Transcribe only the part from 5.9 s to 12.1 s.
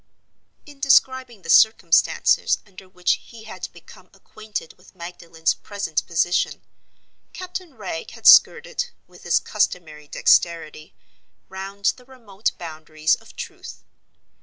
position, Captain Wragge had skirted, with his customary dexterity, round the